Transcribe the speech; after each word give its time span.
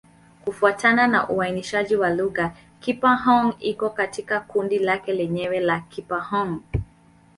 Kufuatana 0.45 1.07
na 1.07 1.29
uainishaji 1.29 1.95
wa 1.95 2.09
lugha, 2.09 2.51
Kipa-Hng 2.79 3.53
iko 3.59 3.89
katika 3.89 4.39
kundi 4.39 4.79
lake 4.79 5.13
lenyewe 5.13 5.59
la 5.59 5.79
Kipa-Hng. 5.79 6.59